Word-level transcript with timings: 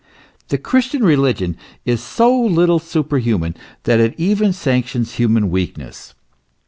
The 0.47 0.57
Christian 0.57 1.03
religion 1.03 1.55
is 1.85 2.01
so 2.01 2.35
little 2.35 2.79
superhuman, 2.79 3.55
that 3.83 3.99
it 3.99 4.15
even 4.17 4.51
sanctions 4.51 5.11
human 5.17 5.51
weakness. 5.51 6.15